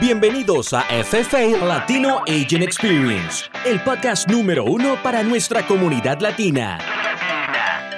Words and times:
Bienvenidos 0.00 0.72
a 0.72 0.84
FFA 1.04 1.62
Latino 1.62 2.22
Agent 2.26 2.62
Experience, 2.62 3.44
el 3.66 3.82
podcast 3.82 4.26
número 4.30 4.64
uno 4.64 4.96
para 5.02 5.22
nuestra 5.22 5.66
comunidad 5.66 6.20
latina. 6.20 6.78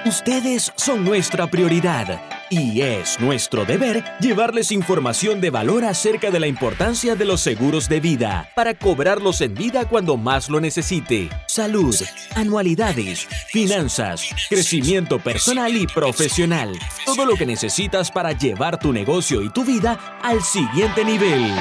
Ustedes 0.04 0.73
son 0.75 1.04
nuestra 1.04 1.46
prioridad 1.46 2.21
y 2.51 2.80
es 2.80 3.21
nuestro 3.21 3.65
deber 3.65 4.03
llevarles 4.19 4.73
información 4.73 5.41
de 5.41 5.51
valor 5.51 5.85
acerca 5.85 6.33
de 6.33 6.41
la 6.41 6.49
importancia 6.49 7.15
de 7.15 7.24
los 7.24 7.40
seguros 7.40 7.88
de 7.88 8.01
vida 8.01 8.50
para 8.56 8.74
cobrarlos 8.74 9.40
en 9.40 9.54
vida 9.54 9.88
cuando 9.88 10.16
más 10.16 10.50
lo 10.50 10.60
necesite. 10.60 11.30
Salud, 11.46 11.94
anualidades, 12.34 13.28
finanzas, 13.53 14.28
crecimiento 14.48 15.21
personal 15.21 15.76
y 15.76 15.87
profesional. 15.87 16.77
Todo 17.06 17.24
lo 17.24 17.37
que 17.37 17.46
necesitas 17.46 18.10
para 18.10 18.32
llevar 18.32 18.80
tu 18.80 18.92
negocio 18.92 19.41
y 19.41 19.50
tu 19.50 19.64
vida 19.64 20.19
al 20.20 20.42
siguiente 20.42 21.05
nivel. 21.05 21.55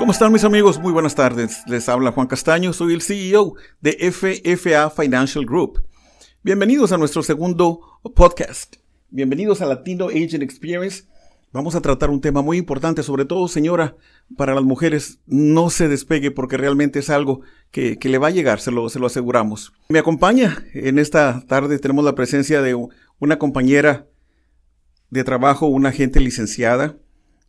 ¿Cómo 0.00 0.12
están 0.12 0.32
mis 0.32 0.44
amigos? 0.44 0.78
Muy 0.78 0.94
buenas 0.94 1.14
tardes. 1.14 1.62
Les 1.66 1.86
habla 1.86 2.12
Juan 2.12 2.26
Castaño, 2.26 2.72
soy 2.72 2.94
el 2.94 3.02
CEO 3.02 3.52
de 3.82 4.10
FFA 4.10 4.88
Financial 4.88 5.44
Group. 5.44 5.84
Bienvenidos 6.42 6.92
a 6.92 6.96
nuestro 6.96 7.22
segundo 7.22 8.00
podcast. 8.14 8.76
Bienvenidos 9.10 9.60
a 9.60 9.66
Latino 9.66 10.06
Agent 10.06 10.42
Experience. 10.42 11.04
Vamos 11.52 11.74
a 11.74 11.82
tratar 11.82 12.08
un 12.08 12.22
tema 12.22 12.40
muy 12.40 12.56
importante, 12.56 13.02
sobre 13.02 13.26
todo, 13.26 13.46
señora, 13.46 13.94
para 14.38 14.54
las 14.54 14.64
mujeres. 14.64 15.18
No 15.26 15.68
se 15.68 15.86
despegue 15.86 16.30
porque 16.30 16.56
realmente 16.56 17.00
es 17.00 17.10
algo 17.10 17.42
que, 17.70 17.98
le 18.02 18.16
va 18.16 18.28
a 18.28 18.30
llegar, 18.30 18.58
se 18.58 18.70
lo, 18.70 18.88
se 18.88 18.98
lo 18.98 19.06
aseguramos. 19.06 19.74
Me 19.90 19.98
acompaña 19.98 20.64
en 20.72 20.98
esta 20.98 21.44
tarde, 21.46 21.78
tenemos 21.78 22.06
la 22.06 22.14
presencia 22.14 22.62
de 22.62 22.74
una 23.18 23.38
compañera 23.38 24.06
de 25.10 25.24
trabajo, 25.24 25.66
una 25.66 25.90
agente 25.90 26.20
licenciada 26.20 26.96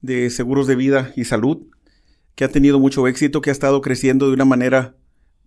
de 0.02 0.30
seguros 0.30 0.68
de 0.68 0.76
vida 0.76 1.14
y 1.16 1.24
salud, 1.24 1.68
que 2.36 2.44
ha 2.44 2.50
tenido 2.50 2.80
mucho 2.80 3.08
éxito, 3.08 3.42
que 3.42 3.50
ha 3.50 3.54
estado 3.54 3.82
creciendo 3.82 4.28
de 4.28 4.34
una 4.34 4.46
manera 4.46 4.96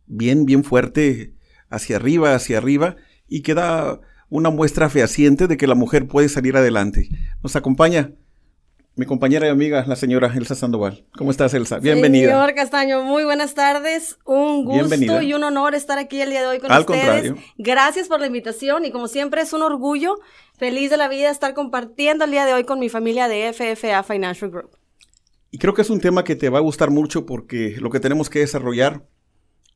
bien, 0.06 0.46
bien 0.46 0.64
fuerte 0.64 1.34
hacia 1.68 1.96
arriba, 1.96 2.34
hacia 2.34 2.58
arriba 2.58 2.96
y 3.28 3.42
que 3.42 3.54
da 3.54 4.00
una 4.28 4.50
muestra 4.50 4.88
fehaciente 4.90 5.46
de 5.46 5.56
que 5.56 5.66
la 5.66 5.74
mujer 5.74 6.06
puede 6.06 6.28
salir 6.28 6.56
adelante. 6.56 7.08
Nos 7.42 7.56
acompaña 7.56 8.12
mi 8.96 9.06
compañera 9.06 9.48
y 9.48 9.50
amiga, 9.50 9.84
la 9.88 9.96
señora 9.96 10.32
Elsa 10.34 10.54
Sandoval. 10.54 11.04
¿Cómo 11.16 11.32
estás, 11.32 11.52
Elsa? 11.52 11.80
Bienvenida. 11.80 12.28
Señor 12.28 12.54
Castaño, 12.54 13.02
muy 13.02 13.24
buenas 13.24 13.54
tardes. 13.54 14.18
Un 14.24 14.64
gusto 14.64 15.20
y 15.20 15.34
un 15.34 15.42
honor 15.42 15.74
estar 15.74 15.98
aquí 15.98 16.20
el 16.20 16.30
día 16.30 16.42
de 16.42 16.46
hoy 16.46 16.58
con 16.60 16.70
Al 16.70 16.84
Contrario. 16.84 17.36
Gracias 17.58 18.06
por 18.06 18.20
la 18.20 18.28
invitación 18.28 18.84
y 18.84 18.92
como 18.92 19.08
siempre 19.08 19.42
es 19.42 19.52
un 19.52 19.62
orgullo, 19.62 20.20
feliz 20.56 20.90
de 20.90 20.96
la 20.96 21.08
vida 21.08 21.30
estar 21.30 21.54
compartiendo 21.54 22.24
el 22.24 22.30
día 22.30 22.46
de 22.46 22.54
hoy 22.54 22.62
con 22.62 22.78
mi 22.78 22.88
familia 22.88 23.26
de 23.26 23.52
FFA 23.52 24.04
Financial 24.04 24.48
Group. 24.48 24.83
Y 25.54 25.58
creo 25.58 25.72
que 25.72 25.82
es 25.82 25.90
un 25.90 26.00
tema 26.00 26.24
que 26.24 26.34
te 26.34 26.48
va 26.48 26.58
a 26.58 26.62
gustar 26.62 26.90
mucho 26.90 27.26
porque 27.26 27.76
lo 27.78 27.88
que 27.88 28.00
tenemos 28.00 28.28
que 28.28 28.40
desarrollar 28.40 29.06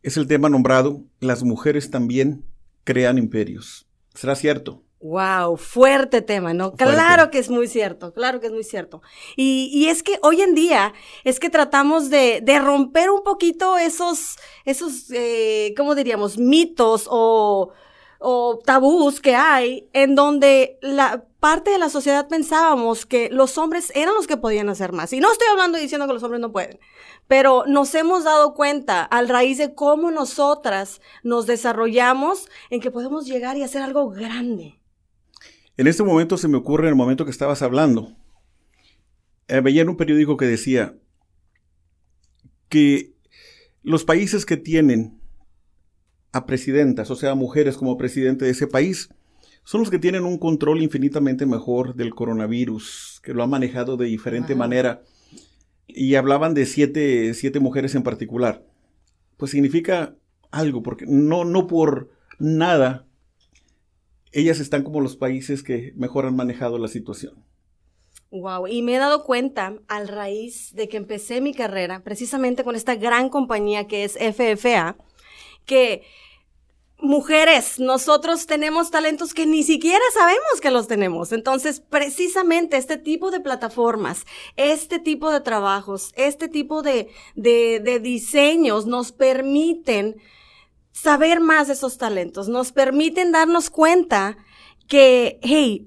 es 0.03 0.17
el 0.17 0.27
tema 0.27 0.49
nombrado 0.49 1.05
Las 1.21 1.45
mujeres 1.45 1.89
también 1.93 2.45
crean 2.83 3.17
imperios. 3.17 3.87
¿Será 4.13 4.35
cierto? 4.35 4.83
Wow, 4.99 5.57
fuerte 5.57 6.21
tema, 6.21 6.53
¿no? 6.53 6.73
Claro 6.73 7.31
que 7.31 7.39
es 7.39 7.49
muy 7.49 7.69
cierto, 7.69 8.13
claro 8.13 8.41
que 8.41 8.49
es 8.49 8.53
muy 8.53 8.65
cierto. 8.65 9.03
Y, 9.37 9.87
es 9.87 10.03
que 10.03 10.19
hoy 10.23 10.41
en 10.41 10.57
día 10.57 10.95
es 11.23 11.39
que 11.39 11.49
tratamos 11.49 12.11
de, 12.11 12.43
romper 12.61 13.11
un 13.11 13.23
poquito 13.23 13.79
esos, 13.79 14.37
esos, 14.65 15.09
eh, 15.13 15.75
¿cómo 15.77 15.95
diríamos? 15.95 16.39
Mitos 16.39 17.07
o, 17.09 17.71
o 18.19 18.59
tabús 18.67 19.21
que 19.21 19.37
hay 19.37 19.89
en 19.93 20.17
donde 20.17 20.77
la 20.83 21.28
parte 21.41 21.71
de 21.71 21.79
la 21.79 21.89
sociedad 21.89 22.29
pensábamos 22.29 23.07
que 23.07 23.31
los 23.31 23.59
hombres 23.59 23.93
eran 23.95 24.15
los 24.15 24.27
que 24.27 24.37
podían 24.37 24.69
hacer 24.69 24.93
más. 24.93 25.13
Y 25.13 25.21
no 25.21 25.31
estoy 25.31 25.49
hablando 25.51 25.79
diciendo 25.79 26.07
que 26.07 26.13
los 26.13 26.23
hombres 26.23 26.41
no 26.41 26.53
pueden, 26.53 26.79
pero 27.27 27.65
nos 27.67 27.95
hemos 27.95 28.25
dado 28.25 28.55
cuenta 28.55 29.03
al 29.05 29.29
raíz 29.29 29.59
de 29.59 29.75
cómo 29.75 30.11
nosotras 30.11 31.01
nos 31.23 31.47
desarrollamos 31.47 32.49
en 32.71 32.81
que 32.81 32.91
podemos 32.91 33.27
llegar 33.27 33.57
y 33.57 33.63
hacer 33.63 33.83
algo 33.83 34.11
grande. 34.11 34.81
En 35.77 35.87
este 35.87 36.03
momento 36.03 36.37
se 36.37 36.49
me 36.49 36.57
ocurre, 36.57 36.85
en 36.85 36.91
el 36.91 36.97
momento 36.97 37.25
que 37.25 37.31
estabas 37.31 37.63
hablando, 37.63 38.17
eh, 39.47 39.61
veía 39.61 39.83
en 39.83 39.89
un 39.89 39.97
periódico 39.97 40.37
que 40.37 40.47
decía 40.47 40.97
que 42.69 43.15
los 43.83 44.05
países 44.05 44.45
que 44.45 44.57
tienen 44.57 45.21
a 46.33 46.47
presidentas, 46.47 47.11
o 47.11 47.17
sea, 47.17 47.35
mujeres 47.35 47.77
como 47.77 47.97
presidente 47.97 48.45
de 48.45 48.51
ese 48.51 48.67
país, 48.67 49.09
son 49.69 49.83
los 49.83 49.91
que 49.91 49.99
tienen 49.99 50.25
un 50.25 50.39
control 50.39 50.81
infinitamente 50.81 51.45
mejor 51.45 51.95
del 51.95 52.15
coronavirus, 52.15 53.21
que 53.23 53.35
lo 53.35 53.43
han 53.43 53.51
manejado 53.51 53.99
de 53.99 54.07
diferente 54.07 54.55
manera. 54.55 55.03
Y 55.87 56.15
hablaban 56.15 56.55
de 56.55 56.65
siete, 56.65 57.35
siete 57.35 57.61
mujeres 57.61 57.95
en 57.95 58.03
particular, 58.03 58.65
pues 59.37 59.51
significa 59.51 60.17
algo, 60.51 60.83
porque 60.83 61.05
no, 61.07 61.45
no 61.45 61.67
por 61.67 62.09
nada 62.39 63.07
ellas 64.33 64.59
están 64.59 64.85
como 64.85 65.03
los 65.03 65.17
países 65.17 65.63
que 65.63 65.93
mejor 65.97 66.25
han 66.25 66.35
manejado 66.35 66.79
la 66.79 66.89
situación. 66.89 67.45
Wow, 68.31 68.69
y 68.69 68.81
me 68.81 68.95
he 68.95 68.99
dado 68.99 69.23
cuenta 69.23 69.75
al 69.87 70.09
raíz 70.09 70.75
de 70.77 70.89
que 70.89 70.97
empecé 70.97 71.43
mi 71.43 71.53
carrera 71.53 72.03
precisamente 72.03 72.65
con 72.65 72.75
esta 72.75 72.95
gran 72.95 73.29
compañía 73.29 73.87
que 73.87 74.05
es 74.05 74.17
FFA, 74.17 74.97
que 75.67 76.05
mujeres, 77.01 77.79
nosotros 77.79 78.47
tenemos 78.47 78.91
talentos 78.91 79.33
que 79.33 79.47
ni 79.47 79.63
siquiera 79.63 80.03
sabemos 80.13 80.61
que 80.61 80.71
los 80.71 80.89
tenemos. 80.89 81.33
Entonces, 81.33 81.81
precisamente 81.81 82.77
este 82.77 82.97
tipo 82.97 83.31
de 83.31 83.41
plataformas, 83.41 84.25
este 84.57 84.99
tipo 84.99 85.31
de 85.31 85.41
trabajos, 85.41 86.13
este 86.17 86.49
tipo 86.49 86.83
de, 86.83 87.09
de, 87.37 88.01
diseños 88.01 88.87
nos 88.87 89.13
permiten 89.13 90.17
saber 90.93 91.41
más 91.41 91.69
de 91.69 91.75
esos 91.75 91.99
talentos, 91.99 92.49
nos 92.49 92.73
permiten 92.73 93.31
darnos 93.33 93.71
cuenta 93.71 94.37
que, 94.89 95.39
hey, 95.43 95.87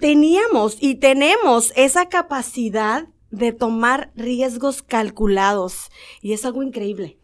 teníamos 0.00 0.78
y 0.80 0.94
tenemos 0.96 1.72
esa 1.76 2.08
capacidad 2.08 3.08
de 3.30 3.52
tomar 3.52 4.10
riesgos 4.14 4.82
calculados. 4.82 5.90
Y 6.22 6.32
es 6.32 6.46
algo 6.46 6.62
increíble. 6.62 7.18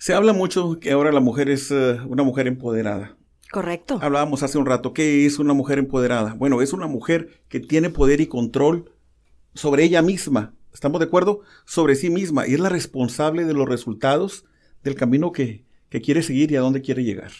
Se 0.00 0.14
habla 0.14 0.32
mucho 0.32 0.80
que 0.80 0.92
ahora 0.92 1.12
la 1.12 1.20
mujer 1.20 1.50
es 1.50 1.70
eh, 1.70 1.98
una 2.08 2.22
mujer 2.22 2.46
empoderada. 2.46 3.18
Correcto. 3.50 3.98
Hablábamos 4.00 4.42
hace 4.42 4.56
un 4.56 4.64
rato, 4.64 4.94
¿qué 4.94 5.26
es 5.26 5.38
una 5.38 5.52
mujer 5.52 5.78
empoderada? 5.78 6.32
Bueno, 6.32 6.62
es 6.62 6.72
una 6.72 6.86
mujer 6.86 7.42
que 7.50 7.60
tiene 7.60 7.90
poder 7.90 8.22
y 8.22 8.26
control 8.26 8.94
sobre 9.54 9.84
ella 9.84 10.00
misma. 10.00 10.54
¿Estamos 10.72 11.00
de 11.00 11.04
acuerdo? 11.04 11.42
Sobre 11.66 11.96
sí 11.96 12.08
misma. 12.08 12.48
Y 12.48 12.54
es 12.54 12.60
la 12.60 12.70
responsable 12.70 13.44
de 13.44 13.52
los 13.52 13.68
resultados 13.68 14.46
del 14.82 14.94
camino 14.94 15.32
que, 15.32 15.66
quiere 15.90 16.22
seguir 16.22 16.50
y 16.50 16.56
a 16.56 16.60
dónde 16.60 16.80
quiere 16.80 17.04
llegar. 17.04 17.32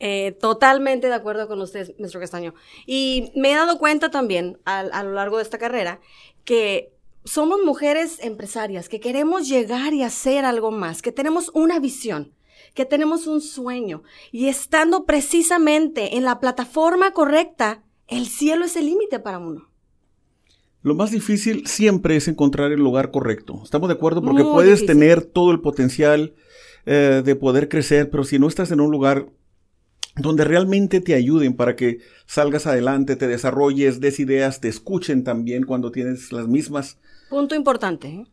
Eh, 0.00 0.36
totalmente 0.40 1.06
de 1.06 1.14
acuerdo 1.14 1.46
con 1.46 1.60
usted, 1.60 1.94
nuestro 1.98 2.18
Castaño. 2.18 2.54
Y 2.86 3.30
me 3.36 3.52
he 3.52 3.54
dado 3.54 3.78
cuenta 3.78 4.10
también 4.10 4.58
a 4.64 5.04
lo 5.04 5.12
largo 5.12 5.36
de 5.36 5.44
esta 5.44 5.58
carrera 5.58 6.00
que 6.44 6.92
somos 7.30 7.60
mujeres 7.64 8.18
empresarias 8.22 8.88
que 8.88 8.98
queremos 8.98 9.48
llegar 9.48 9.94
y 9.94 10.02
hacer 10.02 10.44
algo 10.44 10.72
más, 10.72 11.00
que 11.00 11.12
tenemos 11.12 11.52
una 11.54 11.78
visión, 11.78 12.32
que 12.74 12.84
tenemos 12.84 13.28
un 13.28 13.40
sueño 13.40 14.02
y 14.32 14.48
estando 14.48 15.04
precisamente 15.04 16.16
en 16.16 16.24
la 16.24 16.40
plataforma 16.40 17.12
correcta, 17.12 17.84
el 18.08 18.26
cielo 18.26 18.64
es 18.64 18.74
el 18.74 18.86
límite 18.86 19.20
para 19.20 19.38
uno. 19.38 19.68
Lo 20.82 20.96
más 20.96 21.12
difícil 21.12 21.68
siempre 21.68 22.16
es 22.16 22.26
encontrar 22.26 22.72
el 22.72 22.80
lugar 22.80 23.12
correcto. 23.12 23.60
¿Estamos 23.62 23.88
de 23.88 23.94
acuerdo? 23.94 24.22
Porque 24.22 24.42
puedes 24.42 24.84
tener 24.84 25.22
todo 25.22 25.52
el 25.52 25.60
potencial 25.60 26.34
eh, 26.84 27.22
de 27.24 27.36
poder 27.36 27.68
crecer, 27.68 28.10
pero 28.10 28.24
si 28.24 28.40
no 28.40 28.48
estás 28.48 28.72
en 28.72 28.80
un 28.80 28.90
lugar 28.90 29.30
donde 30.20 30.44
realmente 30.44 31.00
te 31.00 31.14
ayuden 31.14 31.54
para 31.54 31.76
que 31.76 31.98
salgas 32.26 32.66
adelante, 32.66 33.16
te 33.16 33.26
desarrolles, 33.26 34.00
des 34.00 34.20
ideas, 34.20 34.60
te 34.60 34.68
escuchen 34.68 35.24
también 35.24 35.64
cuando 35.64 35.90
tienes 35.90 36.32
las 36.32 36.48
mismas. 36.48 36.98
Punto 37.28 37.54
importante. 37.54 38.08
¿eh? 38.08 38.26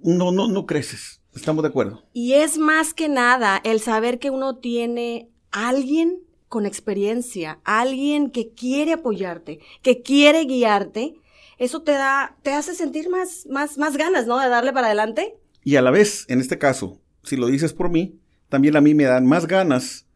No, 0.00 0.32
no, 0.32 0.48
no 0.48 0.66
creces. 0.66 1.20
Estamos 1.34 1.62
de 1.62 1.68
acuerdo. 1.68 2.02
Y 2.12 2.34
es 2.34 2.58
más 2.58 2.94
que 2.94 3.08
nada 3.08 3.60
el 3.64 3.80
saber 3.80 4.18
que 4.18 4.30
uno 4.30 4.56
tiene 4.56 5.28
alguien 5.50 6.22
con 6.48 6.66
experiencia, 6.66 7.60
alguien 7.64 8.30
que 8.30 8.52
quiere 8.52 8.94
apoyarte, 8.94 9.60
que 9.82 10.02
quiere 10.02 10.44
guiarte. 10.44 11.14
Eso 11.58 11.82
te 11.82 11.92
da, 11.92 12.36
te 12.42 12.52
hace 12.52 12.74
sentir 12.74 13.10
más, 13.10 13.46
más, 13.50 13.78
más 13.78 13.96
ganas, 13.96 14.26
¿no? 14.26 14.38
De 14.38 14.48
darle 14.48 14.72
para 14.72 14.86
adelante. 14.86 15.36
Y 15.62 15.76
a 15.76 15.82
la 15.82 15.90
vez, 15.90 16.24
en 16.28 16.40
este 16.40 16.58
caso, 16.58 17.00
si 17.22 17.36
lo 17.36 17.46
dices 17.46 17.72
por 17.74 17.90
mí, 17.90 18.18
también 18.48 18.76
a 18.76 18.80
mí 18.80 18.94
me 18.94 19.04
dan 19.04 19.26
más 19.26 19.46
ganas 19.46 20.07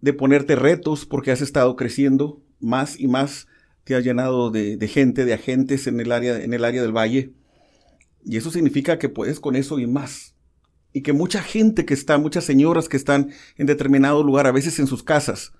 de 0.00 0.12
ponerte 0.12 0.56
retos 0.56 1.06
porque 1.06 1.30
has 1.30 1.40
estado 1.40 1.76
creciendo 1.76 2.42
más 2.60 2.98
y 2.98 3.08
más, 3.08 3.46
te 3.84 3.94
has 3.94 4.04
llenado 4.04 4.50
de, 4.50 4.78
gente, 4.88 5.24
de 5.24 5.34
agentes 5.34 5.86
en 5.86 6.00
el, 6.00 6.12
área, 6.12 6.42
en 6.42 6.52
el 6.52 6.64
área 6.64 6.82
del 6.82 6.96
valle. 6.96 7.32
Y 8.24 8.36
eso 8.36 8.50
significa 8.50 8.98
que 8.98 9.08
puedes 9.08 9.38
con 9.38 9.54
eso 9.54 9.78
y 9.78 9.86
más. 9.86 10.34
Y 10.92 11.02
que 11.02 11.12
mucha 11.12 11.42
gente 11.42 11.84
que 11.84 11.94
está, 11.94 12.18
muchas 12.18 12.44
señoras 12.44 12.88
que 12.88 12.96
están 12.96 13.30
en 13.56 13.66
determinado 13.66 14.22
lugar, 14.24 14.46
a 14.46 14.52
veces 14.52 14.78
en 14.78 14.86
sus 14.86 15.02
casas, 15.02 15.52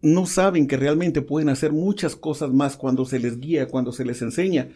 no 0.00 0.26
saben 0.26 0.66
que 0.66 0.76
realmente 0.76 1.22
pueden 1.22 1.48
hacer 1.48 1.72
muchas 1.72 2.14
cosas 2.16 2.52
más 2.52 2.76
cuando 2.76 3.04
se 3.04 3.18
les 3.18 3.40
guía, 3.40 3.66
cuando 3.66 3.92
se 3.92 4.04
les 4.04 4.22
enseña. 4.22 4.68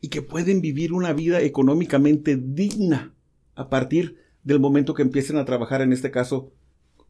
y 0.00 0.08
que 0.08 0.20
pueden 0.20 0.60
vivir 0.60 0.92
una 0.92 1.14
vida 1.14 1.40
económicamente 1.40 2.36
digna 2.36 3.14
a 3.54 3.70
partir 3.70 4.18
del 4.42 4.60
momento 4.60 4.92
que 4.92 5.00
empiecen 5.00 5.38
a 5.38 5.46
trabajar, 5.46 5.80
en 5.80 5.94
este 5.94 6.10
caso, 6.10 6.52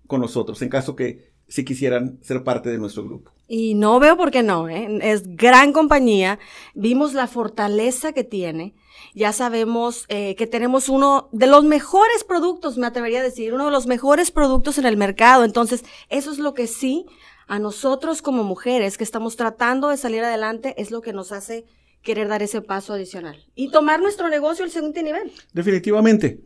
con 0.07 0.21
nosotros, 0.21 0.61
en 0.63 0.69
caso 0.69 0.97
que 0.97 1.33
si 1.49 1.65
quisieran 1.65 2.19
ser 2.23 2.43
parte 2.43 2.71
de 2.71 2.79
nuestro 2.79 3.05
grupo. 3.05 3.33
Y 3.47 3.75
no 3.75 4.01
veo 4.01 4.17
por 4.17 4.31
qué 4.31 4.43
no, 4.43 4.69
¿eh? 4.69 4.99
es 5.03 5.37
gran 5.37 5.73
compañía, 5.73 6.39
vimos 6.75 7.13
la 7.13 7.27
fortaleza 7.27 8.13
que 8.13 8.25
tiene, 8.25 8.75
ya 9.15 9.33
sabemos 9.33 10.07
eh, 10.09 10.35
que 10.37 10.47
tenemos 10.47 10.89
uno 10.89 11.29
de 11.33 11.47
los 11.47 11.65
mejores 11.65 12.25
productos, 12.25 12.79
me 12.79 12.87
atrevería 12.87 13.21
a 13.21 13.25
decir, 13.25 13.53
uno 13.53 13.67
de 13.67 13.71
los 13.71 13.87
mejores 13.87 14.31
productos 14.31 14.79
en 14.79 14.87
el 14.87 14.97
mercado, 14.97 15.45
entonces 15.45 15.85
eso 16.09 16.33
es 16.33 16.39
lo 16.39 16.55
que 16.55 16.67
sí 16.67 17.07
a 17.47 17.59
nosotros 17.59 18.23
como 18.23 18.43
mujeres 18.43 18.97
que 18.97 19.05
estamos 19.05 19.37
tratando 19.37 19.91
de 19.91 19.99
salir 19.99 20.25
adelante 20.25 20.75
es 20.79 20.91
lo 20.91 21.03
que 21.03 21.13
nos 21.13 21.31
hace 21.31 21.67
querer 22.03 22.29
dar 22.29 22.43
ese 22.43 22.63
paso 22.63 22.93
adicional 22.93 23.45
y 23.55 23.71
tomar 23.71 24.01
nuestro 24.01 24.29
negocio 24.29 24.65
al 24.65 24.71
siguiente 24.71 25.03
nivel. 25.03 25.33
Definitivamente. 25.53 26.41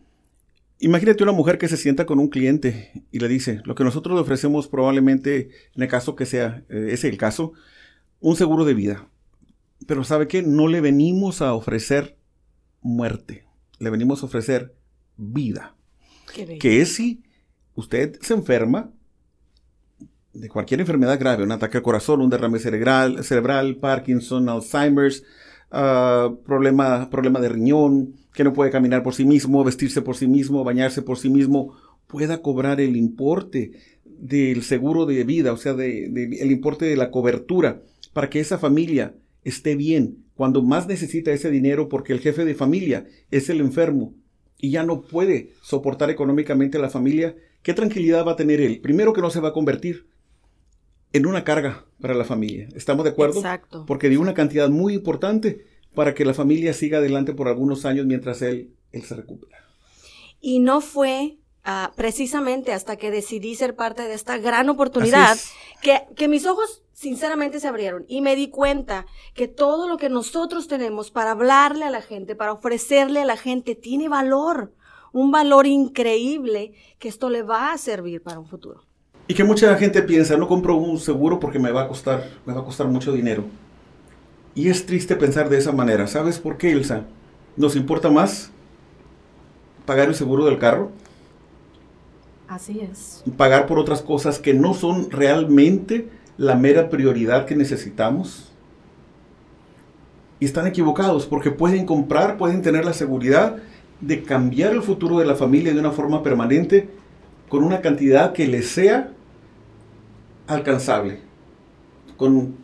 Imagínate 0.80 1.25
una 1.25 1.32
mujer 1.32 1.58
que 1.58 1.69
se 1.69 1.76
sienta 1.76 2.06
con 2.06 2.20
un 2.20 2.28
cliente 2.28 2.92
y 3.10 3.19
le 3.19 3.28
dice, 3.28 3.60
lo 3.64 3.75
que 3.75 3.82
nosotros 3.82 4.14
le 4.14 4.20
ofrecemos 4.20 4.69
probablemente, 4.69 5.50
en 5.75 5.82
el 5.82 5.88
caso 5.88 6.14
que 6.14 6.25
sea 6.25 6.62
eh, 6.69 6.90
ese 6.92 7.08
el 7.08 7.16
caso, 7.16 7.52
un 8.20 8.36
seguro 8.36 8.64
de 8.64 8.75
vida. 8.75 9.08
Pero 9.86 10.04
¿sabe 10.04 10.28
qué? 10.28 10.42
No 10.42 10.69
le 10.69 10.80
venimos 10.80 11.42
a 11.42 11.54
ofrecer 11.54 12.16
muerte, 12.80 13.44
le 13.78 13.90
venimos 13.90 14.22
a 14.22 14.26
ofrecer 14.26 14.75
vida. 15.16 15.75
Que 16.60 16.80
es 16.80 16.94
si 16.94 17.25
usted 17.75 18.19
se 18.20 18.34
enferma 18.34 18.92
de 20.32 20.48
cualquier 20.48 20.80
enfermedad 20.80 21.19
grave, 21.19 21.42
un 21.42 21.52
ataque 21.52 21.78
al 21.78 21.82
corazón, 21.82 22.20
un 22.20 22.30
derrame 22.30 22.58
cerebral, 22.58 23.25
cerebral 23.25 23.76
Parkinson, 23.76 24.48
Alzheimer's, 24.48 25.25
uh, 25.73 26.37
problema, 26.44 27.09
problema 27.11 27.41
de 27.41 27.49
riñón, 27.49 28.15
que 28.35 28.44
no 28.44 28.53
puede 28.53 28.70
caminar 28.70 29.03
por 29.03 29.15
sí 29.15 29.25
mismo, 29.25 29.65
vestirse 29.65 30.03
por 30.03 30.17
sí 30.17 30.29
mismo, 30.29 30.65
bañarse 30.65 31.03
por 31.03 31.19
sí 31.19 31.31
mismo, 31.31 31.75
pueda 32.06 32.41
cobrar 32.43 32.81
el 32.81 32.97
importe 32.97 33.73
del 34.05 34.62
seguro 34.62 35.06
de 35.06 35.25
vida, 35.25 35.53
o 35.53 35.56
sea, 35.56 35.75
de, 35.75 36.05
el 36.06 36.50
importe 36.50 36.87
de 36.87 36.97
la 36.97 37.11
cobertura, 37.11 37.82
para 38.12 38.31
que 38.31 38.41
esa 38.41 38.59
familia 38.59 39.15
esté 39.44 39.76
bien 39.76 40.25
cuando 40.35 40.62
más 40.62 40.87
necesita 40.87 41.32
ese 41.32 41.50
dinero 41.50 41.88
porque 41.88 42.12
el 42.12 42.21
jefe 42.21 42.44
de 42.44 42.55
familia 42.55 43.06
es 43.31 43.49
el 43.50 43.61
enfermo 43.61 44.14
y 44.56 44.71
ya 44.71 44.82
no 44.82 45.03
puede 45.03 45.53
soportar 45.62 46.11
económicamente 46.11 46.79
a 46.79 46.81
la 46.81 46.91
familia, 46.91 47.37
¿qué 47.62 47.75
tranquilidad 47.75 48.26
va 48.26 48.32
a 48.32 48.37
tener 48.37 48.61
él? 48.61 48.81
Primero 48.81 49.12
que 49.12 49.21
no 49.21 49.31
se 49.31 49.41
va 49.41 49.49
a 49.49 49.53
convertir 49.53 50.06
en 51.12 51.26
una 51.26 51.44
carga 51.44 51.84
para 52.00 52.14
la 52.14 52.25
familia. 52.25 52.69
¿Estamos 52.75 53.05
de 53.05 53.10
acuerdo? 53.10 53.37
Exacto. 53.37 53.84
Porque 53.87 54.08
dio 54.08 54.20
una 54.20 54.34
cantidad 54.34 54.69
muy 54.69 54.94
importante 54.94 55.66
para 55.94 56.14
que 56.14 56.25
la 56.25 56.34
familia 56.34 56.72
siga 56.72 56.99
adelante 56.99 57.34
por 57.34 57.49
algunos 57.49 57.84
años 57.84 58.06
mientras 58.06 58.43
él, 58.43 58.75
él 58.93 59.02
se 59.02 59.14
recupera. 59.16 59.58
Y 60.40 60.60
no 60.60 60.81
fue 60.81 61.38
ah, 61.64 61.93
precisamente 61.96 62.72
hasta 62.72 62.96
que 62.96 63.10
decidí 63.10 63.55
ser 63.55 63.75
parte 63.75 64.02
de 64.02 64.14
esta 64.14 64.38
gran 64.38 64.69
oportunidad 64.69 65.37
que, 65.82 66.02
que 66.14 66.28
mis 66.28 66.46
ojos 66.46 66.82
sinceramente 66.93 67.61
se 67.61 67.69
abrieron 67.69 68.04
y 68.08 68.20
me 68.20 68.37
di 68.37 68.49
cuenta 68.49 69.06
que 69.34 69.49
todo 69.49 69.88
lo 69.88 69.99
que 69.99 70.08
nosotros 70.08 70.69
tenemos 70.69 71.11
para 71.11 71.32
hablarle 71.32 71.84
a 71.84 71.90
la 71.90 72.02
gente, 72.02 72.34
para 72.34 72.52
ofrecerle 72.52 73.20
a 73.20 73.25
la 73.25 73.37
gente, 73.37 73.75
tiene 73.75 74.08
valor, 74.08 74.75
un 75.12 75.31
valor 75.31 75.66
increíble 75.66 76.72
que 76.99 77.08
esto 77.08 77.31
le 77.31 77.43
va 77.43 77.72
a 77.72 77.78
servir 77.78 78.22
para 78.22 78.40
un 78.40 78.46
futuro. 78.46 78.88
Y 79.30 79.34
que 79.34 79.44
mucha 79.44 79.76
gente 79.76 80.00
piensa, 80.02 80.38
no 80.38 80.48
compro 80.48 80.75
un 80.75 80.98
seguro 80.98 81.38
porque 81.38 81.58
me 81.58 81.70
va 81.70 81.82
a 81.82 81.88
costar, 81.88 82.26
me 82.46 82.54
va 82.54 82.62
a 82.62 82.64
costar 82.64 82.88
mucho 82.88 83.12
dinero. 83.12 83.44
Y 84.54 84.70
es 84.70 84.86
triste 84.86 85.14
pensar 85.16 85.50
de 85.50 85.58
esa 85.58 85.70
manera. 85.70 86.06
¿Sabes 86.06 86.38
por 86.38 86.56
qué, 86.56 86.72
Elsa? 86.72 87.04
¿Nos 87.54 87.76
importa 87.76 88.10
más 88.10 88.50
pagar 89.84 90.08
el 90.08 90.14
seguro 90.14 90.46
del 90.46 90.58
carro? 90.58 90.90
Así 92.48 92.80
es. 92.80 93.22
Pagar 93.36 93.66
por 93.66 93.78
otras 93.78 94.00
cosas 94.00 94.38
que 94.38 94.54
no 94.54 94.72
son 94.72 95.10
realmente 95.10 96.08
la 96.38 96.54
mera 96.54 96.88
prioridad 96.88 97.44
que 97.44 97.54
necesitamos. 97.54 98.50
Y 100.40 100.46
están 100.46 100.66
equivocados 100.66 101.26
porque 101.26 101.50
pueden 101.50 101.84
comprar, 101.84 102.38
pueden 102.38 102.62
tener 102.62 102.86
la 102.86 102.94
seguridad 102.94 103.58
de 104.00 104.22
cambiar 104.22 104.72
el 104.72 104.82
futuro 104.82 105.19
de 105.19 105.26
la 105.26 105.34
familia 105.34 105.75
de 105.75 105.80
una 105.80 105.90
forma 105.90 106.22
permanente 106.22 106.88
con 107.50 107.62
una 107.62 107.82
cantidad 107.82 108.32
que 108.32 108.46
les 108.46 108.70
sea 108.70 109.12
alcanzable, 110.49 111.21
con 112.17 112.56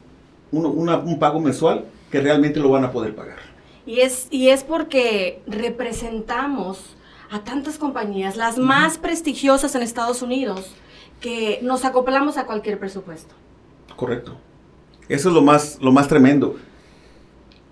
un 0.50 1.18
pago 1.20 1.40
mensual 1.40 1.84
que 2.10 2.20
realmente 2.20 2.58
lo 2.58 2.70
van 2.70 2.84
a 2.84 2.90
poder 2.90 3.14
pagar. 3.14 3.38
Y 3.86 4.00
es, 4.00 4.28
y 4.30 4.48
es 4.48 4.64
porque 4.64 5.42
representamos 5.46 6.96
a 7.30 7.44
tantas 7.44 7.78
compañías, 7.78 8.36
las 8.36 8.58
más 8.58 8.98
prestigiosas 8.98 9.74
en 9.74 9.82
Estados 9.82 10.22
Unidos, 10.22 10.74
que 11.20 11.58
nos 11.62 11.84
acoplamos 11.84 12.36
a 12.36 12.46
cualquier 12.46 12.78
presupuesto. 12.78 13.34
Correcto. 13.96 14.36
Eso 15.08 15.28
es 15.28 15.34
lo 15.34 15.42
más, 15.42 15.78
lo 15.80 15.92
más 15.92 16.08
tremendo. 16.08 16.56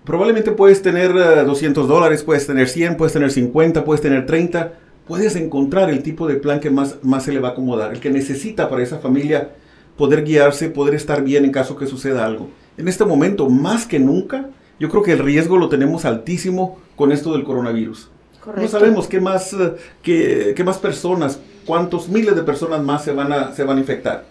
Probablemente 0.03 0.51
puedes 0.51 0.81
tener 0.81 1.13
200 1.13 1.85
eh, 1.85 1.87
dólares, 1.87 2.23
puedes 2.23 2.45
tener 2.45 2.67
100, 2.67 2.97
puedes 2.97 3.13
tener 3.13 3.31
50, 3.31 3.85
puedes 3.85 4.01
tener 4.01 4.25
30. 4.25 4.73
Puedes 5.07 5.35
encontrar 5.35 5.89
el 5.89 6.03
tipo 6.03 6.27
de 6.27 6.35
plan 6.35 6.59
que 6.59 6.69
más, 6.69 6.97
más 7.03 7.23
se 7.23 7.33
le 7.33 7.39
va 7.39 7.49
a 7.49 7.51
acomodar, 7.51 7.93
el 7.93 7.99
que 7.99 8.09
necesita 8.09 8.69
para 8.69 8.83
esa 8.83 8.99
familia 8.99 9.51
poder 9.97 10.23
guiarse, 10.23 10.69
poder 10.69 10.95
estar 10.95 11.23
bien 11.23 11.45
en 11.45 11.51
caso 11.51 11.75
que 11.75 11.87
suceda 11.87 12.25
algo 12.25 12.49
en 12.77 12.87
este 12.87 13.05
momento, 13.05 13.49
más 13.49 13.85
que 13.85 13.99
nunca, 13.99 14.49
yo 14.79 14.89
creo 14.89 15.03
que 15.03 15.11
el 15.13 15.19
riesgo 15.19 15.57
lo 15.57 15.69
tenemos 15.69 16.05
altísimo 16.05 16.79
con 16.95 17.11
esto 17.11 17.33
del 17.33 17.43
coronavirus. 17.43 18.09
No 18.57 18.67
sabemos 18.67 19.07
qué 19.07 19.21
más, 19.21 19.53
eh, 19.53 19.75
qué, 20.01 20.53
qué, 20.55 20.63
más 20.63 20.77
personas, 20.77 21.39
cuántos 21.65 22.09
miles 22.09 22.35
de 22.35 22.43
personas 22.43 22.83
más 22.83 23.03
se 23.03 23.13
van, 23.13 23.31
a, 23.31 23.53
se 23.53 23.63
van 23.63 23.77
a 23.77 23.79
infectar. 23.79 24.25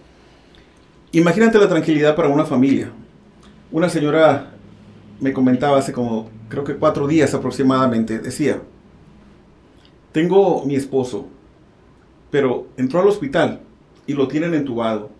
Imagínate 1.12 1.58
la 1.58 1.68
tranquilidad 1.68 2.14
para 2.14 2.28
una 2.28 2.44
familia. 2.44 2.90
Una 3.70 3.88
señora 3.88 4.50
me 5.18 5.32
comentaba 5.32 5.78
hace 5.78 5.92
como, 5.92 6.30
creo 6.48 6.64
que 6.64 6.76
cuatro 6.76 7.06
días 7.06 7.32
aproximadamente, 7.32 8.18
decía, 8.18 8.60
tengo 10.10 10.64
mi 10.66 10.74
esposo, 10.74 11.26
pero 12.30 12.66
entró 12.76 13.00
al 13.00 13.08
hospital 13.08 13.60
y 14.06 14.12
lo 14.12 14.28
tienen 14.28 14.52
entubado 14.52 15.10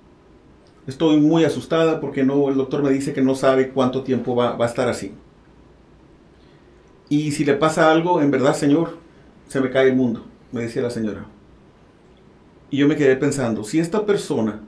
Estoy 0.86 1.18
muy 1.18 1.44
asustada 1.44 2.00
porque 2.00 2.24
no, 2.24 2.48
el 2.48 2.56
doctor 2.56 2.82
me 2.82 2.90
dice 2.90 3.12
que 3.12 3.22
no 3.22 3.36
sabe 3.36 3.68
cuánto 3.68 4.02
tiempo 4.02 4.34
va, 4.34 4.56
va 4.56 4.64
a 4.64 4.68
estar 4.68 4.88
así. 4.88 5.12
Y 7.08 7.30
si 7.32 7.44
le 7.44 7.54
pasa 7.54 7.92
algo, 7.92 8.20
en 8.20 8.30
verdad, 8.30 8.56
Señor, 8.56 8.96
se 9.46 9.60
me 9.60 9.70
cae 9.70 9.90
el 9.90 9.96
mundo, 9.96 10.24
me 10.50 10.62
decía 10.62 10.82
la 10.82 10.90
señora. 10.90 11.26
Y 12.70 12.78
yo 12.78 12.88
me 12.88 12.96
quedé 12.96 13.16
pensando, 13.16 13.62
si 13.64 13.78
esta 13.78 14.06
persona 14.06 14.60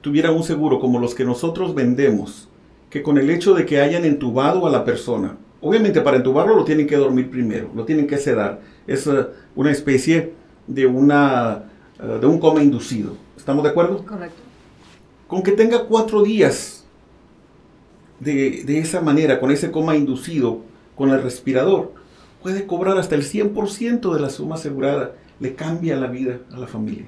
tuviera 0.00 0.30
un 0.30 0.42
seguro 0.42 0.78
como 0.78 1.00
los 1.00 1.14
que 1.14 1.24
nosotros 1.24 1.74
vendemos, 1.74 2.48
que 2.90 3.02
con 3.02 3.18
el 3.18 3.30
hecho 3.30 3.54
de 3.54 3.64
que 3.66 3.80
hayan 3.80 4.04
entubado 4.04 4.66
a 4.66 4.70
la 4.70 4.84
persona, 4.84 5.38
obviamente 5.60 6.02
para 6.02 6.18
entubarlo 6.18 6.54
lo 6.54 6.64
tienen 6.64 6.86
que 6.86 6.96
dormir 6.96 7.30
primero, 7.30 7.70
lo 7.74 7.84
tienen 7.84 8.06
que 8.06 8.18
sedar, 8.18 8.60
es 8.86 9.06
eh, 9.06 9.26
una 9.56 9.70
especie 9.72 10.34
de, 10.66 10.86
una, 10.86 11.64
eh, 11.98 12.18
de 12.20 12.26
un 12.26 12.38
coma 12.38 12.62
inducido. 12.62 13.16
¿Estamos 13.36 13.64
de 13.64 13.70
acuerdo? 13.70 14.04
Correcto 14.04 14.41
con 15.32 15.42
que 15.42 15.52
tenga 15.52 15.86
cuatro 15.86 16.22
días 16.22 16.84
de, 18.20 18.78
esa 18.78 19.00
manera, 19.00 19.40
con 19.40 19.50
ese 19.50 19.70
coma 19.70 19.96
inducido, 19.96 20.58
con 20.94 21.08
el 21.08 21.22
respirador, 21.22 21.94
puede 22.42 22.66
cobrar 22.66 22.98
hasta 22.98 23.14
el 23.14 23.22
100% 23.22 24.12
de 24.12 24.20
la 24.20 24.28
suma 24.28 24.56
asegurada. 24.56 25.12
Le 25.40 25.54
cambia 25.54 25.96
la 25.96 26.08
vida 26.08 26.40
a 26.52 26.58
la 26.58 26.66
familia. 26.66 27.06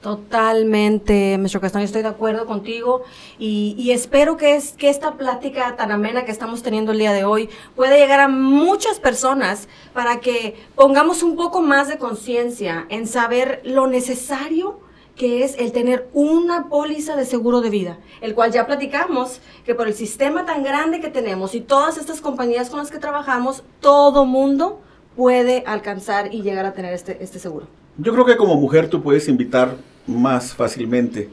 Totalmente, 0.00 1.36
Mr. 1.36 1.60
Castaño, 1.60 1.84
estoy 1.84 2.00
de 2.00 2.08
acuerdo 2.08 2.46
contigo 2.46 3.02
y, 3.38 3.90
espero 3.90 4.38
que, 4.38 4.58
que 4.78 4.88
esta 4.88 5.18
plática 5.18 5.76
tan 5.76 5.92
amena 5.92 6.24
que 6.24 6.32
estamos 6.32 6.62
teniendo 6.62 6.92
el 6.92 6.98
día 6.98 7.12
de 7.12 7.24
hoy 7.24 7.50
pueda 7.74 7.98
llegar 7.98 8.20
a 8.20 8.28
muchas 8.28 9.00
personas 9.00 9.68
para 9.92 10.20
que 10.20 10.56
pongamos 10.74 11.22
un 11.22 11.36
poco 11.36 11.60
más 11.60 11.88
de 11.88 11.98
conciencia 11.98 12.86
en 12.88 13.06
saber 13.06 13.60
lo 13.64 13.86
necesario 13.86 14.85
que 15.16 15.42
es 15.42 15.56
el 15.58 15.72
tener 15.72 16.08
una 16.12 16.68
póliza 16.68 17.16
de 17.16 17.24
seguro 17.24 17.62
de 17.62 17.70
vida, 17.70 17.98
el 18.20 18.34
cual 18.34 18.52
ya 18.52 18.66
platicamos 18.66 19.40
que 19.64 19.74
por 19.74 19.88
el 19.88 19.94
sistema 19.94 20.44
tan 20.44 20.62
grande 20.62 21.00
que 21.00 21.08
tenemos 21.08 21.54
y 21.54 21.60
todas 21.60 21.96
estas 21.96 22.20
compañías 22.20 22.68
con 22.68 22.78
las 22.78 22.90
que 22.90 22.98
trabajamos, 22.98 23.64
todo 23.80 24.26
mundo 24.26 24.80
puede 25.16 25.64
alcanzar 25.66 26.32
y 26.34 26.42
llegar 26.42 26.66
a 26.66 26.74
tener 26.74 26.92
este, 26.92 27.22
este 27.22 27.38
seguro. 27.38 27.66
Yo 27.96 28.12
creo 28.12 28.26
que 28.26 28.36
como 28.36 28.56
mujer 28.56 28.90
tú 28.90 29.02
puedes 29.02 29.26
invitar 29.26 29.76
más 30.06 30.52
fácilmente 30.52 31.30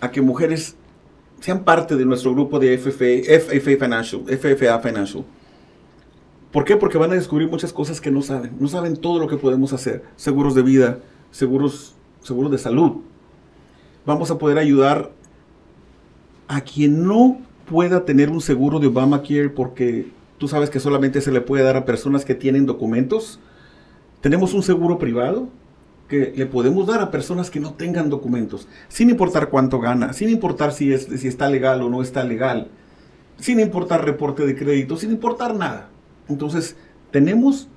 a 0.00 0.10
que 0.10 0.20
mujeres 0.20 0.76
sean 1.40 1.64
parte 1.64 1.96
de 1.96 2.04
nuestro 2.04 2.32
grupo 2.32 2.60
de 2.60 2.78
FFA, 2.78 3.40
FFA 3.40 3.84
Financial, 3.84 4.22
FFA 4.26 4.78
Financial. 4.78 5.24
¿Por 6.52 6.64
qué? 6.64 6.76
Porque 6.76 6.96
van 6.96 7.10
a 7.10 7.14
descubrir 7.14 7.48
muchas 7.48 7.72
cosas 7.72 8.00
que 8.00 8.10
no 8.10 8.22
saben. 8.22 8.56
No 8.58 8.68
saben 8.68 8.96
todo 8.96 9.18
lo 9.18 9.28
que 9.28 9.36
podemos 9.36 9.72
hacer. 9.72 10.04
Seguros 10.16 10.54
de 10.54 10.62
vida, 10.62 10.98
seguros 11.30 11.94
seguro 12.22 12.48
de 12.48 12.58
salud. 12.58 13.02
Vamos 14.06 14.30
a 14.30 14.38
poder 14.38 14.58
ayudar 14.58 15.10
a 16.46 16.62
quien 16.62 17.06
no 17.06 17.38
pueda 17.68 18.04
tener 18.04 18.30
un 18.30 18.40
seguro 18.40 18.80
de 18.80 18.86
Obamacare 18.86 19.50
porque 19.50 20.08
tú 20.38 20.48
sabes 20.48 20.70
que 20.70 20.80
solamente 20.80 21.20
se 21.20 21.30
le 21.30 21.40
puede 21.40 21.62
dar 21.62 21.76
a 21.76 21.84
personas 21.84 22.24
que 22.24 22.34
tienen 22.34 22.66
documentos. 22.66 23.38
Tenemos 24.20 24.54
un 24.54 24.62
seguro 24.62 24.98
privado 24.98 25.48
que 26.08 26.32
le 26.34 26.46
podemos 26.46 26.86
dar 26.86 27.02
a 27.02 27.10
personas 27.10 27.50
que 27.50 27.60
no 27.60 27.74
tengan 27.74 28.08
documentos, 28.08 28.66
sin 28.88 29.10
importar 29.10 29.50
cuánto 29.50 29.78
gana, 29.78 30.14
sin 30.14 30.30
importar 30.30 30.72
si, 30.72 30.90
es, 30.90 31.02
si 31.04 31.28
está 31.28 31.50
legal 31.50 31.82
o 31.82 31.90
no 31.90 32.00
está 32.00 32.24
legal, 32.24 32.68
sin 33.36 33.60
importar 33.60 34.06
reporte 34.06 34.46
de 34.46 34.56
crédito, 34.56 34.96
sin 34.96 35.10
importar 35.10 35.54
nada. 35.54 35.90
Entonces, 36.30 36.76
tenemos 37.10 37.68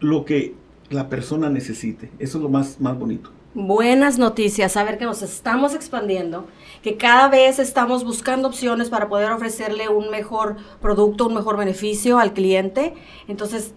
lo 0.00 0.26
que 0.26 0.54
la 0.90 1.08
persona 1.08 1.48
necesite. 1.48 2.10
Eso 2.18 2.36
es 2.36 2.42
lo 2.42 2.50
más, 2.50 2.78
más 2.78 2.98
bonito 2.98 3.30
buenas 3.54 4.16
noticias, 4.18 4.72
saber 4.72 4.96
que 4.96 5.04
nos 5.04 5.22
estamos 5.22 5.74
expandiendo, 5.74 6.46
que 6.82 6.96
cada 6.96 7.28
vez 7.28 7.58
estamos 7.58 8.04
buscando 8.04 8.48
opciones 8.48 8.90
para 8.90 9.08
poder 9.08 9.32
ofrecerle 9.32 9.88
un 9.88 10.08
mejor 10.10 10.56
producto, 10.80 11.26
un 11.26 11.34
mejor 11.34 11.56
beneficio 11.56 12.18
al 12.20 12.32
cliente. 12.32 12.94
Entonces, 13.26 13.74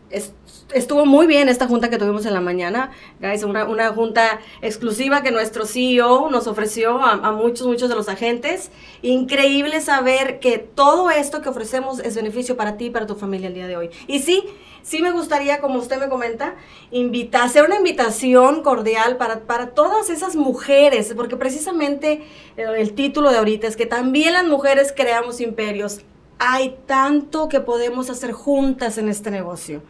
estuvo 0.73 1.05
muy 1.05 1.25
bien 1.25 1.49
esta 1.49 1.67
junta 1.67 1.89
que 1.89 1.97
tuvimos 1.97 2.25
en 2.25 2.33
la 2.33 2.41
mañana, 2.41 2.91
guys, 3.19 3.43
una, 3.43 3.65
una 3.65 3.89
junta 3.93 4.39
exclusiva 4.61 5.23
que 5.23 5.31
nuestro 5.31 5.65
CEO 5.65 6.29
nos 6.29 6.45
ofreció 6.45 6.99
a, 6.99 7.13
a, 7.13 7.31
muchos, 7.31 7.65
muchos 7.65 7.89
de 7.89 7.95
los 7.95 8.09
agentes. 8.09 8.71
Increíble 9.01 9.81
saber 9.81 10.39
que 10.39 10.59
todo 10.59 11.09
esto 11.09 11.41
que 11.41 11.49
ofrecemos 11.49 11.99
es 11.99 12.15
beneficio 12.15 12.55
para 12.55 12.77
ti 12.77 12.85
y 12.85 12.89
para 12.91 13.07
tu 13.07 13.15
familia 13.15 13.47
el 13.47 13.55
día 13.55 13.67
de 13.67 13.75
hoy. 13.75 13.89
Y 14.07 14.19
sí, 14.19 14.45
sí 14.83 15.01
me 15.01 15.11
gustaría, 15.11 15.59
como 15.59 15.79
usted 15.79 15.97
me 15.99 16.09
comenta, 16.09 16.55
invitar, 16.91 17.43
hacer 17.43 17.63
una 17.63 17.77
invitación 17.77 18.61
cordial 18.61 19.17
para, 19.17 19.39
para 19.39 19.71
todas 19.71 20.09
esas 20.09 20.35
mujeres, 20.35 21.13
porque 21.15 21.37
precisamente 21.37 22.23
eh, 22.57 22.65
el 22.77 22.93
título 22.93 23.31
de 23.31 23.39
ahorita 23.39 23.65
es 23.65 23.75
que 23.75 23.87
también 23.87 24.33
las 24.33 24.45
mujeres 24.45 24.93
creamos 24.95 25.41
imperios. 25.41 26.01
Hay 26.37 26.75
tanto 26.85 27.47
que 27.47 27.61
podemos 27.61 28.09
hacer 28.09 28.33
juntas 28.33 28.97
en 28.97 29.07
este 29.07 29.31
negocio. 29.31 29.81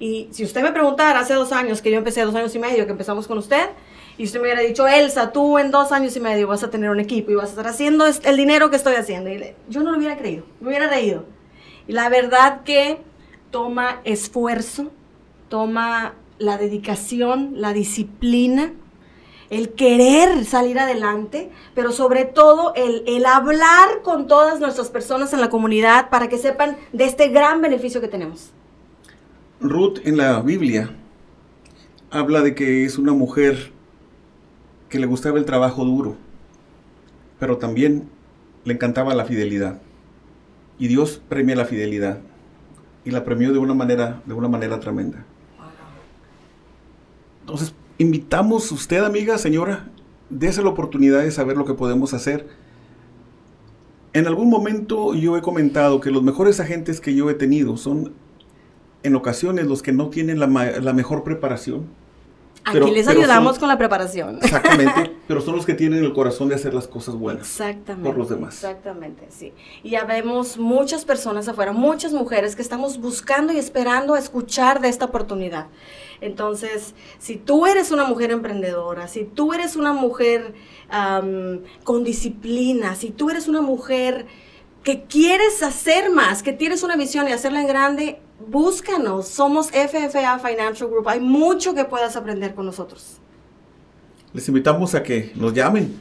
Y 0.00 0.28
si 0.32 0.44
usted 0.44 0.62
me 0.62 0.72
preguntara 0.72 1.20
hace 1.20 1.34
dos 1.34 1.52
años, 1.52 1.80
que 1.80 1.90
yo 1.90 1.98
empecé 1.98 2.22
dos 2.22 2.34
años 2.34 2.54
y 2.54 2.58
medio, 2.58 2.84
que 2.84 2.92
empezamos 2.92 3.28
con 3.28 3.38
usted, 3.38 3.68
y 4.18 4.24
usted 4.24 4.40
me 4.40 4.46
hubiera 4.46 4.60
dicho, 4.60 4.88
Elsa, 4.88 5.30
tú 5.30 5.58
en 5.58 5.70
dos 5.70 5.92
años 5.92 6.16
y 6.16 6.20
medio 6.20 6.48
vas 6.48 6.64
a 6.64 6.70
tener 6.70 6.90
un 6.90 7.00
equipo 7.00 7.30
y 7.30 7.36
vas 7.36 7.46
a 7.46 7.50
estar 7.50 7.66
haciendo 7.68 8.06
el 8.06 8.36
dinero 8.36 8.70
que 8.70 8.76
estoy 8.76 8.94
haciendo. 8.96 9.30
Yo 9.68 9.82
no 9.82 9.92
lo 9.92 9.98
hubiera 9.98 10.16
creído, 10.16 10.44
me 10.60 10.68
hubiera 10.68 10.88
reído. 10.88 11.24
Y 11.86 11.92
la 11.92 12.08
verdad 12.08 12.62
que 12.64 12.98
toma 13.50 14.00
esfuerzo, 14.04 14.90
toma 15.48 16.14
la 16.38 16.56
dedicación, 16.56 17.52
la 17.54 17.72
disciplina, 17.72 18.72
el 19.50 19.70
querer 19.70 20.44
salir 20.44 20.78
adelante, 20.78 21.50
pero 21.74 21.92
sobre 21.92 22.24
todo 22.24 22.72
el, 22.74 23.02
el, 23.06 23.26
hablar 23.26 24.02
con 24.02 24.26
todas 24.28 24.60
nuestras 24.60 24.88
personas 24.90 25.32
en 25.32 25.40
la 25.40 25.50
comunidad 25.50 26.08
para 26.08 26.28
que 26.28 26.38
sepan 26.38 26.76
de 26.92 27.04
este 27.04 27.28
gran 27.28 27.60
beneficio 27.60 28.00
que 28.00 28.08
tenemos. 28.08 28.52
Ruth 29.60 29.98
en 30.04 30.16
la 30.16 30.40
Biblia 30.40 30.96
habla 32.10 32.42
de 32.42 32.54
que 32.54 32.84
es 32.84 32.96
una 32.96 33.12
mujer 33.12 33.72
que 34.88 34.98
le 34.98 35.06
gustaba 35.06 35.38
el 35.38 35.44
trabajo 35.44 35.84
duro, 35.84 36.16
pero 37.38 37.58
también 37.58 38.08
le 38.64 38.74
encantaba 38.74 39.14
la 39.14 39.24
fidelidad. 39.24 39.80
Y 40.78 40.88
Dios 40.88 41.20
premia 41.28 41.56
la 41.56 41.64
fidelidad 41.64 42.20
y 43.04 43.10
la 43.10 43.24
premió 43.24 43.52
de 43.52 43.58
una 43.58 43.74
manera, 43.74 44.22
de 44.26 44.34
una 44.34 44.48
manera 44.48 44.78
tremenda. 44.80 45.24
Entonces, 47.40 47.74
invitamos 47.98 48.70
usted, 48.72 49.02
amiga, 49.02 49.38
señora, 49.38 49.88
dése 50.28 50.62
la 50.62 50.68
oportunidad 50.68 51.22
de 51.22 51.30
saber 51.30 51.56
lo 51.56 51.64
que 51.64 51.74
podemos 51.74 52.14
hacer. 52.14 52.46
En 54.12 54.26
algún 54.26 54.50
momento 54.50 55.14
yo 55.14 55.36
he 55.36 55.42
comentado 55.42 56.00
que 56.00 56.10
los 56.10 56.22
mejores 56.22 56.60
agentes 56.60 57.00
que 57.00 57.14
yo 57.14 57.30
he 57.30 57.34
tenido 57.34 57.76
son 57.76 58.12
en 59.02 59.16
ocasiones 59.16 59.66
los 59.66 59.82
que 59.82 59.92
no 59.92 60.08
tienen 60.10 60.38
la, 60.38 60.46
la 60.46 60.92
mejor 60.92 61.24
preparación, 61.24 61.86
Aquí 62.64 62.90
les 62.90 63.08
ayudamos 63.08 63.58
con 63.58 63.68
la 63.68 63.78
preparación. 63.78 64.38
Exactamente, 64.42 65.16
pero 65.28 65.40
son 65.40 65.56
los 65.56 65.64
que 65.64 65.74
tienen 65.74 66.04
el 66.04 66.12
corazón 66.12 66.48
de 66.48 66.54
hacer 66.54 66.74
las 66.74 66.86
cosas 66.86 67.14
buenas. 67.14 67.46
Exactamente. 67.46 68.08
Por 68.08 68.18
los 68.18 68.28
demás. 68.28 68.54
Exactamente, 68.54 69.26
sí. 69.30 69.52
Y 69.82 69.90
ya 69.90 70.04
vemos 70.04 70.58
muchas 70.58 71.04
personas 71.04 71.48
afuera, 71.48 71.72
muchas 71.72 72.12
mujeres 72.12 72.56
que 72.56 72.62
estamos 72.62 72.98
buscando 72.98 73.52
y 73.52 73.58
esperando 73.58 74.16
escuchar 74.16 74.80
de 74.80 74.88
esta 74.88 75.06
oportunidad. 75.06 75.66
Entonces, 76.20 76.94
si 77.18 77.36
tú 77.36 77.66
eres 77.66 77.90
una 77.90 78.04
mujer 78.04 78.30
emprendedora, 78.30 79.08
si 79.08 79.24
tú 79.24 79.52
eres 79.54 79.76
una 79.76 79.92
mujer 79.92 80.54
con 81.84 82.04
disciplina, 82.04 82.94
si 82.94 83.10
tú 83.10 83.30
eres 83.30 83.48
una 83.48 83.62
mujer 83.62 84.26
que 84.82 85.04
quieres 85.04 85.62
hacer 85.62 86.10
más, 86.10 86.42
que 86.42 86.52
tienes 86.52 86.82
una 86.82 86.96
visión 86.96 87.28
y 87.28 87.32
hacerla 87.32 87.60
en 87.60 87.66
grande, 87.66 88.20
búscanos. 88.48 89.28
Somos 89.28 89.68
FFA 89.68 90.38
Financial 90.38 90.88
Group. 90.88 91.08
Hay 91.08 91.20
mucho 91.20 91.74
que 91.74 91.84
puedas 91.84 92.16
aprender 92.16 92.54
con 92.54 92.64
nosotros. 92.66 93.18
Les 94.32 94.46
invitamos 94.48 94.94
a 94.94 95.02
que 95.02 95.32
nos 95.34 95.52
llamen. 95.52 96.00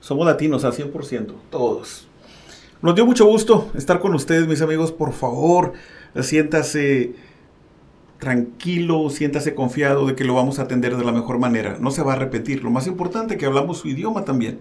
Somos 0.00 0.26
latinos 0.26 0.64
al 0.64 0.72
100%, 0.72 1.32
todos. 1.50 2.06
Nos 2.84 2.94
dio 2.94 3.06
mucho 3.06 3.24
gusto 3.24 3.70
estar 3.74 3.98
con 3.98 4.14
ustedes, 4.14 4.46
mis 4.46 4.60
amigos. 4.60 4.92
Por 4.92 5.14
favor, 5.14 5.72
siéntase 6.20 7.14
tranquilo, 8.18 9.08
siéntase 9.08 9.54
confiado 9.54 10.06
de 10.06 10.14
que 10.14 10.24
lo 10.24 10.34
vamos 10.34 10.58
a 10.58 10.64
atender 10.64 10.94
de 10.94 11.02
la 11.02 11.10
mejor 11.10 11.38
manera. 11.38 11.78
No 11.80 11.90
se 11.90 12.02
va 12.02 12.12
a 12.12 12.16
repetir. 12.16 12.62
Lo 12.62 12.68
más 12.68 12.86
importante, 12.86 13.38
que 13.38 13.46
hablamos 13.46 13.78
su 13.78 13.88
idioma 13.88 14.26
también. 14.26 14.58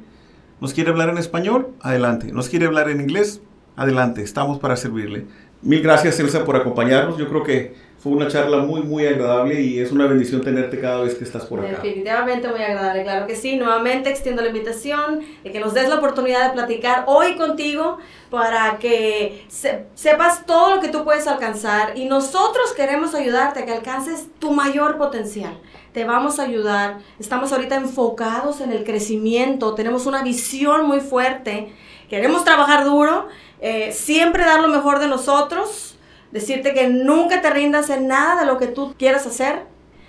¿Nos 0.62 0.74
quiere 0.74 0.92
hablar 0.92 1.10
en 1.10 1.18
español? 1.18 1.72
Adelante. 1.82 2.32
¿Nos 2.32 2.48
quiere 2.48 2.66
hablar 2.66 2.90
en 2.90 3.02
inglés? 3.02 3.42
Adelante. 3.76 4.24
Estamos 4.24 4.58
para 4.58 4.78
servirle. 4.78 5.26
Mil 5.62 5.82
gracias, 5.82 6.18
Elsa, 6.18 6.46
por 6.46 6.56
acompañarnos. 6.56 7.18
Yo 7.18 7.28
creo 7.28 7.44
que 7.44 7.76
fue 8.04 8.12
una 8.12 8.28
charla 8.28 8.58
muy, 8.58 8.82
muy 8.82 9.08
agradable 9.08 9.62
y 9.62 9.80
es 9.80 9.94
una 9.94 10.08
bendición 10.08 10.42
tenerte 10.42 10.78
cada 10.78 11.04
vez 11.04 11.16
que 11.16 11.24
estás 11.24 11.46
por 11.46 11.62
acá. 11.62 11.82
Definitivamente 11.82 12.50
muy 12.50 12.62
agradable, 12.62 13.04
claro 13.04 13.28
que 13.28 13.38
sí. 13.38 13.56
Nuevamente 13.56 14.10
extiendo 14.10 14.42
la 14.42 14.50
invitación 14.50 15.22
de 15.42 15.52
que 15.54 15.62
nos 15.62 15.74
des 15.74 15.88
la 15.88 15.96
oportunidad 15.96 16.48
de 16.48 16.52
platicar 16.52 17.06
hoy 17.08 17.38
contigo 17.38 18.00
para 18.30 18.78
que 18.78 19.46
sepas 19.48 20.46
todo 20.46 20.76
lo 20.76 20.82
que 20.82 20.90
tú 20.90 21.06
puedes 21.06 21.28
alcanzar 21.28 21.98
y 21.98 22.04
nosotros 22.04 22.74
queremos 22.76 23.16
ayudarte 23.16 23.62
a 23.62 23.66
que 23.66 23.72
alcances 23.72 24.28
tu 24.38 24.52
mayor 24.52 24.98
potencial. 24.98 25.58
Te 25.94 26.04
vamos 26.04 26.40
a 26.40 26.44
ayudar. 26.44 26.98
Estamos 27.20 27.54
ahorita 27.54 27.76
enfocados 27.78 28.60
en 28.60 28.74
el 28.74 28.84
crecimiento, 28.84 29.76
tenemos 29.76 30.08
una 30.08 30.24
visión 30.24 30.86
muy 30.88 31.00
fuerte. 31.00 31.72
Queremos 32.10 32.44
trabajar 32.44 32.84
duro, 32.84 33.30
eh, 33.62 33.94
siempre 33.94 34.44
dar 34.44 34.60
lo 34.60 34.68
mejor 34.68 35.00
de 35.00 35.08
nosotros 35.08 35.93
decirte 36.34 36.74
que 36.74 36.90
nunca 36.90 37.42
te 37.42 37.50
rindas 37.52 37.90
en 37.92 38.08
nada 38.08 38.42
de 38.42 38.48
lo 38.48 38.58
que 38.58 38.68
tú 38.68 38.96
quieras 38.98 39.26
hacer. 39.26 39.62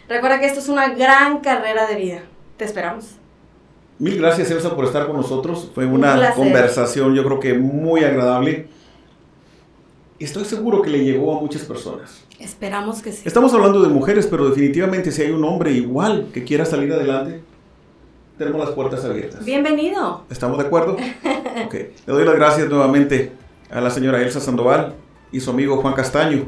Recuerda 0.08 0.40
que 0.40 0.46
esto 0.46 0.58
es 0.58 0.68
una 0.68 0.88
gran 0.88 1.40
carrera 1.40 1.86
de 1.86 1.96
vida. 1.96 2.22
Te 2.56 2.64
esperamos. 2.64 3.16
Mil 3.98 4.18
gracias, 4.18 4.50
Elsa, 4.50 4.74
por 4.74 4.86
estar 4.86 5.06
con 5.06 5.16
nosotros. 5.16 5.70
Fue 5.74 5.86
una 5.86 6.32
conversación, 6.34 7.14
yo 7.14 7.24
creo 7.24 7.40
que 7.40 7.54
muy 7.54 8.02
agradable. 8.04 8.66
Estoy 10.18 10.44
seguro 10.46 10.80
que 10.80 10.90
le 10.90 11.04
llegó 11.04 11.36
a 11.36 11.40
muchas 11.40 11.62
personas. 11.62 12.24
Esperamos 12.38 13.02
que 13.02 13.12
sí. 13.12 13.22
Estamos 13.24 13.52
hablando 13.52 13.82
de 13.82 13.88
mujeres, 13.88 14.26
pero 14.26 14.48
definitivamente 14.48 15.12
si 15.12 15.22
hay 15.22 15.30
un 15.30 15.44
hombre 15.44 15.72
igual 15.72 16.28
que 16.32 16.42
quiera 16.42 16.64
salir 16.64 16.92
adelante, 16.92 17.42
tenemos 18.38 18.60
las 18.60 18.70
puertas 18.70 19.04
abiertas. 19.04 19.44
Bienvenido. 19.44 20.24
¿Estamos 20.30 20.58
de 20.58 20.64
acuerdo? 20.64 20.92
ok. 21.66 21.74
Le 21.74 21.90
doy 22.06 22.24
las 22.24 22.34
gracias 22.34 22.68
nuevamente 22.68 23.32
a 23.70 23.80
la 23.80 23.90
señora 23.90 24.20
Elsa 24.22 24.40
Sandoval 24.40 24.94
y 25.34 25.40
su 25.40 25.50
amigo 25.50 25.76
Juan 25.78 25.94
Castaño. 25.94 26.44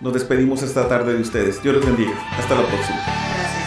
Nos 0.00 0.12
despedimos 0.12 0.60
esta 0.62 0.88
tarde 0.88 1.14
de 1.14 1.22
ustedes. 1.22 1.62
Dios 1.62 1.76
les 1.76 1.86
bendiga. 1.86 2.12
Hasta 2.36 2.56
la 2.56 2.62
próxima. 2.66 2.98
Gracias. 3.36 3.66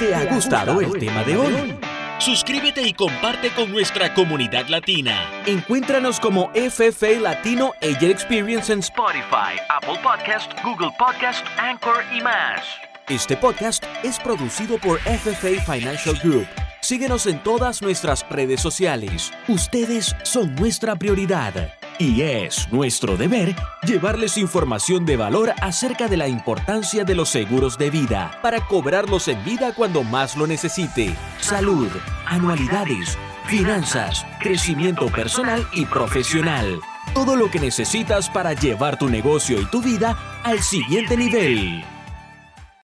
¿Te 0.00 0.14
ha 0.14 0.34
gustado 0.34 0.80
el 0.80 0.92
tema 0.98 1.22
de 1.22 1.36
hoy? 1.36 1.78
Suscríbete 2.18 2.82
y 2.82 2.92
comparte 2.92 3.50
con 3.50 3.70
nuestra 3.70 4.12
comunidad 4.12 4.66
latina. 4.66 5.16
Encuéntranos 5.46 6.18
como 6.18 6.50
FFA 6.50 7.20
Latino 7.20 7.72
Agent 7.80 8.02
Experience 8.10 8.72
en 8.72 8.80
Spotify, 8.80 9.60
Apple 9.70 10.00
Podcast, 10.02 10.52
Google 10.64 10.90
Podcast, 10.98 11.46
Anchor 11.56 12.02
y 12.12 12.20
más. 12.20 12.62
Este 13.08 13.36
podcast 13.36 13.84
es 14.02 14.18
producido 14.18 14.76
por 14.78 14.98
FFA 14.98 15.72
Financial 15.72 16.18
Group. 16.22 16.48
Síguenos 16.80 17.26
en 17.26 17.40
todas 17.44 17.80
nuestras 17.80 18.28
redes 18.28 18.60
sociales. 18.60 19.32
Ustedes 19.46 20.16
son 20.24 20.54
nuestra 20.56 20.96
prioridad. 20.96 21.77
Y 22.00 22.22
es 22.22 22.72
nuestro 22.72 23.16
deber 23.16 23.56
llevarles 23.82 24.38
información 24.38 25.04
de 25.04 25.16
valor 25.16 25.52
acerca 25.60 26.06
de 26.06 26.16
la 26.16 26.28
importancia 26.28 27.02
de 27.02 27.16
los 27.16 27.28
seguros 27.28 27.76
de 27.76 27.90
vida 27.90 28.38
para 28.40 28.60
cobrarlos 28.60 29.26
en 29.26 29.42
vida 29.44 29.74
cuando 29.74 30.04
más 30.04 30.36
lo 30.36 30.46
necesite. 30.46 31.16
Salud, 31.40 31.88
anualidades, 32.24 33.18
finanzas, 33.46 34.24
crecimiento 34.38 35.06
personal 35.06 35.66
y 35.72 35.86
profesional. 35.86 36.78
Todo 37.14 37.34
lo 37.34 37.50
que 37.50 37.58
necesitas 37.58 38.30
para 38.30 38.52
llevar 38.52 38.96
tu 38.96 39.08
negocio 39.08 39.60
y 39.60 39.64
tu 39.64 39.82
vida 39.82 40.16
al 40.44 40.62
siguiente 40.62 41.16
nivel. 41.16 41.84